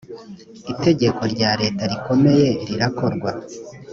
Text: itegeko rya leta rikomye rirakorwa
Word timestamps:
itegeko 0.73 1.21
rya 1.33 1.51
leta 1.61 1.83
rikomye 1.91 2.47
rirakorwa 2.67 3.29